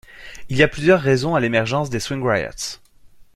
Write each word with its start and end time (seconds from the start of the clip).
Il 0.49 0.57
y 0.57 0.63
a 0.63 0.67
plusieurs 0.67 0.99
raisons 0.99 1.35
à 1.35 1.39
l'émergence 1.39 1.91
des 1.91 1.99
Swing 1.99 2.25
Riots. 2.27 2.79